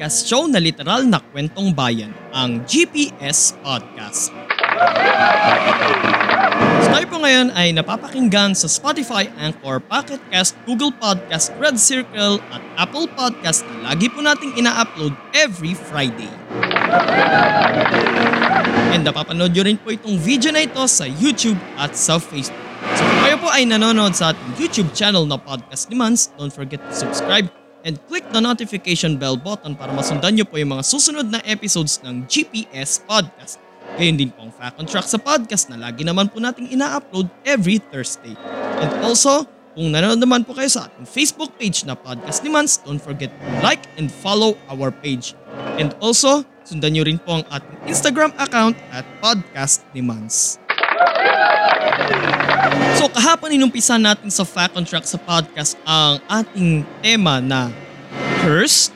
[0.00, 4.32] Podcast show na literal na kwentong bayan, ang GPS Podcast.
[6.80, 12.40] So tayo po ngayon ay napapakinggan sa Spotify, Anchor, Pocket Cast, Google Podcast, Red Circle
[12.48, 16.32] at Apple Podcast na lagi po nating ina-upload every Friday.
[18.96, 22.56] And napapanood nyo rin po itong video na ito sa YouTube at sa Facebook.
[22.96, 26.00] So kung kayo po ay nanonood sa ating YouTube channel na Podcast ni
[26.40, 27.52] don't forget to subscribe
[27.84, 32.00] and click the notification bell button para masundan nyo po yung mga susunod na episodes
[32.04, 33.58] ng GPS Podcast.
[33.96, 37.26] Gayun din po ang Fact on Track sa podcast na lagi naman po nating ina-upload
[37.42, 38.36] every Thursday.
[38.80, 42.78] And also, kung nanonood naman po kayo sa ating Facebook page na Podcast ni Mans,
[42.84, 45.32] don't forget to like and follow our page.
[45.80, 50.59] And also, sundan nyo rin po ang ating Instagram account at Podcast ni Mans.
[53.00, 57.72] So kahapon inumpisa natin sa Fact on Track sa podcast ang ating tema na
[58.44, 58.92] Cursed.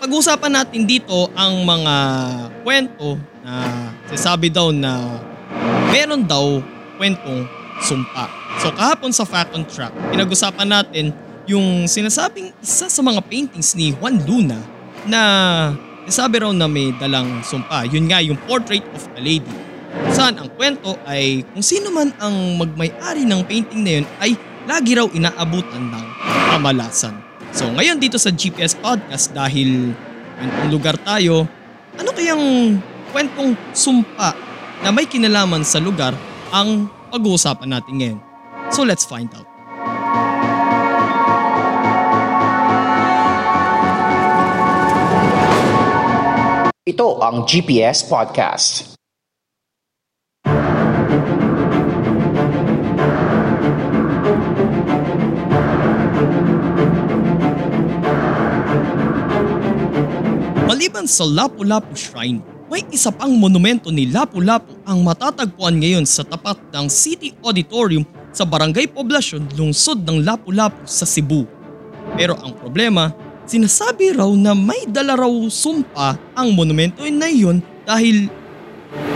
[0.00, 1.94] Pag-usapan natin dito ang mga
[2.64, 3.54] kwento na
[4.08, 5.20] sinasabi daw na
[5.92, 6.62] meron daw
[6.96, 7.44] kwentong
[7.84, 8.26] sumpa.
[8.62, 11.12] So kahapon sa Fact on Track, pinag-usapan natin
[11.50, 14.58] yung sinasabing isa sa mga paintings ni Juan Luna
[15.06, 15.20] na
[16.06, 17.86] sinasabi raw na may dalang sumpa.
[17.88, 19.69] Yun nga yung Portrait of a Lady.
[20.20, 24.36] Saan ang kwento ay kung sino man ang magmay-ari ng painting na yun ay
[24.68, 26.06] lagi raw inaabutan ng
[26.52, 27.16] kamalasan.
[27.56, 29.96] So ngayon dito sa GPS Podcast dahil
[30.36, 31.48] kwentong lugar tayo,
[31.96, 32.76] ano kayang
[33.16, 34.36] kwentong sumpa
[34.84, 36.12] na may kinalaman sa lugar
[36.52, 38.20] ang pag-uusapan natin ngayon?
[38.68, 39.48] So let's find out.
[46.84, 48.99] Ito ang GPS Podcast.
[60.70, 62.38] Maliban sa Lapu-Lapu Shrine,
[62.70, 68.46] may isa pang monumento ni Lapu-Lapu ang matatagpuan ngayon sa tapat ng City Auditorium sa
[68.46, 71.42] Barangay Poblasyon, lungsod ng Lapu-Lapu sa Cebu.
[72.14, 73.10] Pero ang problema,
[73.42, 78.30] sinasabi raw na may dala raw sumpa ang monumento na iyon dahil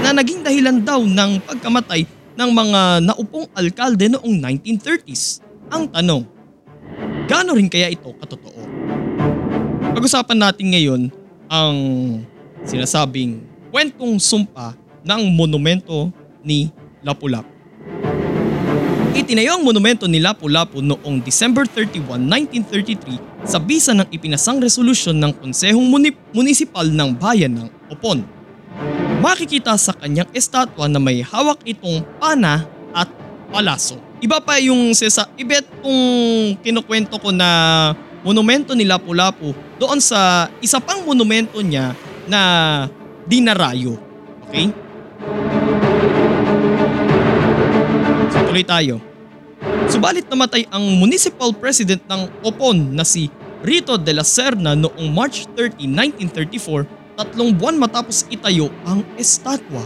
[0.05, 2.05] na naging dahilan daw ng pagkamatay
[2.37, 5.41] ng mga naupong alkalde noong 1930s.
[5.73, 6.29] Ang tanong,
[7.25, 8.61] gaano rin kaya ito katotoo?
[9.97, 11.03] Pag-usapan natin ngayon
[11.49, 11.77] ang
[12.69, 14.77] sinasabing kwentong sumpa
[15.09, 16.13] ng monumento
[16.45, 16.69] ni
[17.01, 17.49] Lapu-Lapu.
[19.17, 25.33] Itinayo ang monumento ni Lapu-Lapu noong December 31, 1933 sa bisa ng ipinasang resolusyon ng
[25.41, 28.34] Konsehong Muni- Munisipal ng Bayan ng Opon.
[29.25, 33.09] Makikita sa kanyang estatwa na may hawak itong pana at
[33.49, 33.97] palaso.
[34.21, 36.01] Iba pa yung sesa, iba itong
[36.61, 37.49] kinukwento ko na
[38.21, 41.97] monumento ni Lapu-Lapu doon sa isa pang monumento niya
[42.29, 42.41] na
[43.25, 43.97] dinarayo.
[44.45, 44.69] Okay?
[48.29, 49.01] So tuloy tayo.
[49.89, 53.33] Subalit namatay ang municipal president ng Opon na si
[53.65, 55.81] Rito de la Serna noong March 30,
[56.61, 59.83] 1934, tatlong buwan matapos itayo ang estatwa.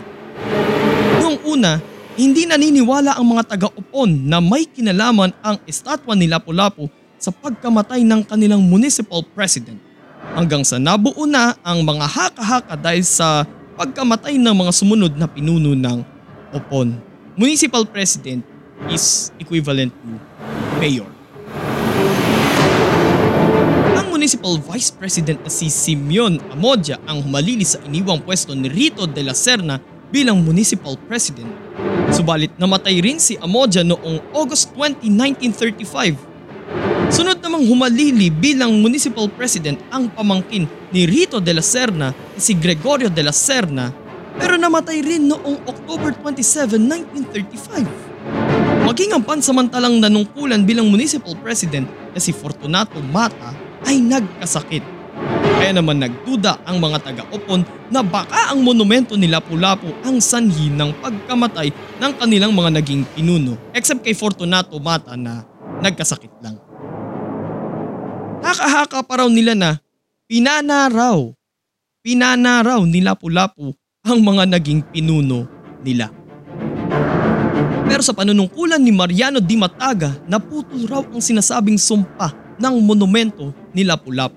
[1.21, 1.81] Noong una,
[2.19, 6.91] hindi naniniwala ang mga taga-Opon na may kinalaman ang estatwa ni Lapu-Lapu
[7.21, 9.79] sa pagkamatay ng kanilang municipal president.
[10.35, 13.47] Hanggang sa nabuo na ang mga haka-haka dahil sa
[13.79, 15.99] pagkamatay ng mga sumunod na pinuno ng
[16.51, 16.99] Opon.
[17.39, 18.43] Municipal president
[18.91, 20.09] is equivalent to
[20.81, 21.18] mayor.
[24.29, 29.25] Municipal vice president na si Simeon Amodia ang humalili sa iniwang pwesto ni Rito de
[29.25, 29.81] la Serna
[30.13, 31.49] bilang municipal president.
[32.13, 39.81] Subalit namatay rin si Amodia noong August 20, 1935 Sunod namang humalili bilang municipal president
[39.89, 43.89] ang pamangkin ni Rito de la Serna na si Gregorio de la Serna
[44.37, 48.85] pero namatay rin noong October 27, 1935.
[48.85, 54.99] Maging ang pansamantalang nanungkulan bilang municipal president na si Fortunato Mata ay nagkasakit.
[55.59, 60.95] Kaya naman nagduda ang mga taga-Opon na baka ang monumento ni Lapu-Lapu ang sanhi ng
[61.03, 65.43] pagkamatay ng kanilang mga naging pinuno except kay Fortunato Mata na
[65.83, 66.57] nagkasakit lang.
[68.39, 69.83] Haka-haka pa raw nila na
[70.31, 71.19] pinana raw,
[72.07, 73.75] pinana raw ni Lapu-Lapu
[74.07, 75.51] ang mga naging pinuno
[75.83, 76.15] nila.
[77.89, 83.87] Pero sa panunungkulan ni Mariano Di Mataga, naputol raw ang sinasabing sumpa ng monumento ni
[83.87, 84.37] Lapu-Lapu.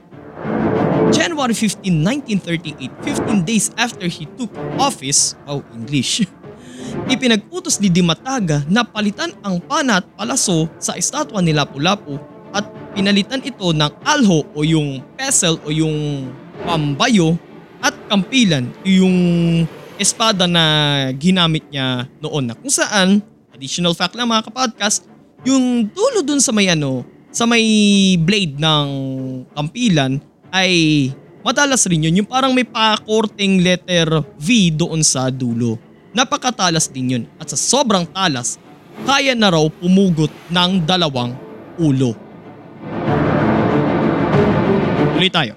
[1.11, 1.91] January 15,
[2.39, 6.23] 1938, 15 days after he took office, oh English,
[7.13, 12.15] ipinag-utos ni Di Mataga na palitan ang pana at palaso sa estatwa ni Lapu-Lapu
[12.55, 12.63] at
[12.95, 16.29] pinalitan ito ng alho o yung pesel o yung
[16.63, 17.35] pambayo
[17.81, 19.17] at kampilan yung
[19.97, 20.63] espada na
[21.17, 23.21] ginamit niya noon na kung saan
[23.61, 25.05] additional fact lang mga kapodcast,
[25.45, 27.63] yung dulo dun sa may ano, sa may
[28.19, 28.87] blade ng
[29.55, 30.19] kampilan
[30.51, 30.71] ay
[31.47, 32.21] matalas rin yun.
[32.21, 35.79] Yung parang may pakorting letter V doon sa dulo.
[36.11, 37.23] Napakatalas din yun.
[37.39, 38.59] At sa sobrang talas,
[39.07, 41.31] kaya na raw pumugot ng dalawang
[41.79, 42.11] ulo.
[45.15, 45.55] Tuloy tayo.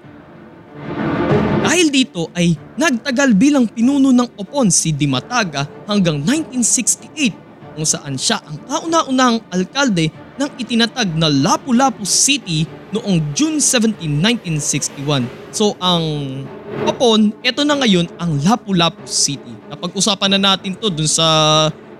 [1.65, 8.39] Dahil dito ay nagtagal bilang pinuno ng Opon si Dimataga hanggang 1968 kung saan siya
[8.47, 15.27] ang kauna-unahang alkalde ng itinatag na Lapu-Lapu City noong June 17, 1961.
[15.55, 16.03] So ang
[16.85, 19.55] Opon, ito na ngayon ang Lapu-Lapu City.
[19.71, 21.25] Napag-usapan na natin to dun sa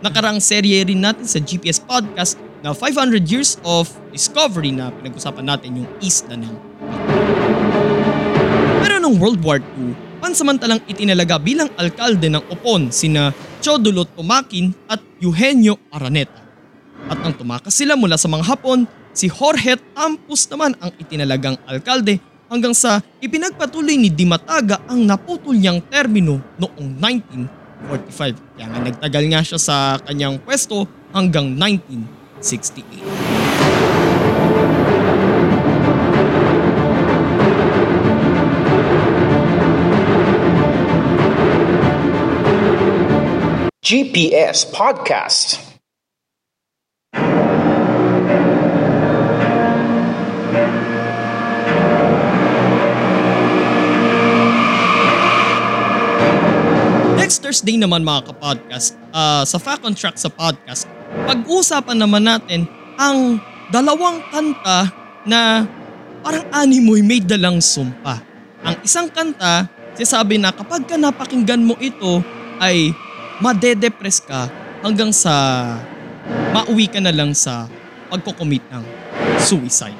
[0.03, 5.81] nakarang serye rin natin sa GPS Podcast na 500 Years of Discovery na pinag-usapan natin
[5.81, 6.55] yung isla ng
[8.85, 15.01] Pero noong World War II, pansamantalang itinalaga bilang alkalde ng Opon sina Chodulot Tumakin at
[15.17, 16.44] Eugenio Araneta.
[17.05, 22.17] At nang tumakas sila mula sa mga Hapon, si Jorge Tampus naman ang itinalagang alkalde
[22.49, 26.97] hanggang sa ipinagpatuloy ni Dimataga ang naputol niyang termino noong
[27.85, 28.57] 1945.
[28.57, 33.05] Kaya nga nagtagal nga siya sa kanyang pwesto hanggang 1968.
[43.85, 45.64] GPS Podcast.
[57.35, 60.87] Next Thursday naman mga kapodcast, uh, sa Fact on Track sa podcast,
[61.27, 62.63] pag-uusapan naman natin
[62.95, 63.43] ang
[63.75, 64.87] dalawang kanta
[65.27, 65.67] na
[66.23, 68.23] parang animoy may dalang sumpa.
[68.63, 69.67] Ang isang kanta,
[69.99, 72.23] sinasabi na kapag ka napakinggan mo ito
[72.63, 72.95] ay
[73.43, 74.47] madedepress ka
[74.79, 75.35] hanggang sa
[76.55, 77.67] mauwi ka na lang sa
[78.15, 78.83] pagkocommit ng
[79.43, 79.99] suicide.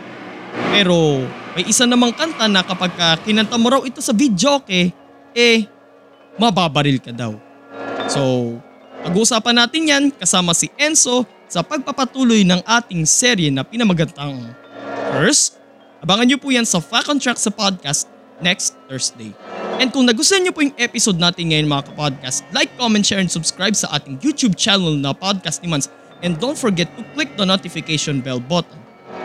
[0.72, 1.20] Pero
[1.52, 4.96] may isa namang kanta na kapag ka kinanta mo raw ito sa video okay,
[5.36, 5.75] eh
[6.36, 7.38] mababaril ka daw.
[8.12, 8.56] So,
[9.06, 14.54] pag-uusapan natin yan kasama si Enzo sa pagpapatuloy ng ating serye na pinamagantang
[15.16, 15.62] First,
[16.04, 18.12] abangan nyo po yan sa Fact Track sa podcast
[18.44, 19.32] next Thursday.
[19.80, 23.32] And kung nagustuhan nyo po yung episode natin ngayon mga kapodcast, like, comment, share, and
[23.32, 25.88] subscribe sa ating YouTube channel na Podcast ni Mans.
[26.20, 28.76] And don't forget to click the notification bell button.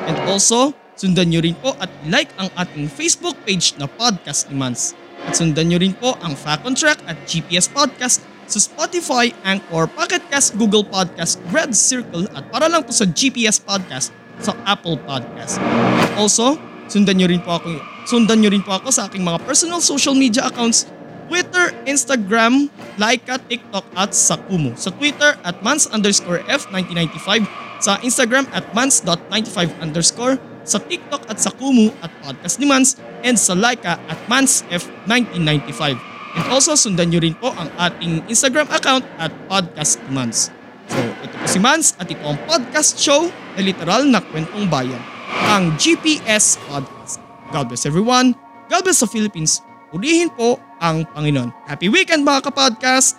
[0.07, 4.59] And also, sundan nyo rin po at like ang ating Facebook page na Podcast ni
[4.59, 4.95] Mans.
[5.29, 9.87] At sundan nyo rin po ang Fact on Track at GPS Podcast sa Spotify, Anchor,
[9.87, 14.11] Pocket Cast, Google Podcast, Red Circle at para lang po sa GPS Podcast
[14.43, 15.61] sa Apple Podcast.
[16.19, 16.59] Also,
[16.91, 17.79] sundan nyo rin po ako,
[18.11, 20.91] sundan nyo rin po ako sa aking mga personal social media accounts
[21.31, 22.67] Twitter, Instagram,
[22.99, 24.75] Laika, TikTok at sa Kumu.
[24.75, 27.47] Sa Twitter at mans underscore F1995,
[27.79, 33.37] sa Instagram at mans.95 underscore, sa TikTok at sa Kumu at Podcast ni Mans, and
[33.37, 35.99] sa Laika at mansf1995.
[36.31, 40.55] And also sundan nyo rin po ang ating Instagram account at Podcast ni Mans.
[40.91, 45.03] So ito po si Mans at ito ang podcast show na literal na kwentong bayan,
[45.51, 47.23] ang GPS Podcast.
[47.51, 48.35] God bless everyone.
[48.71, 49.63] God bless the Philippines.
[49.91, 51.51] Purihin po ang Panginoon.
[51.67, 53.19] Happy weekend mga kapodcast!